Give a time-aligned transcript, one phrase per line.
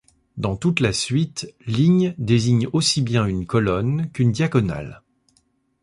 [0.35, 5.03] Dans toute la suite, ligne désigne aussi bien une colonne qu'une diagonale.